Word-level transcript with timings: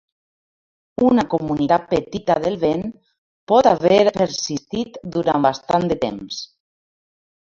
Una 1.09 1.23
comunitat 1.33 1.83
petita 1.91 2.37
d'Elven 2.45 2.81
pot 3.53 3.69
haver 3.73 3.99
persistit 4.15 4.97
durant 5.17 5.45
bastant 5.47 5.89
de 5.93 5.99
temps. 6.07 6.41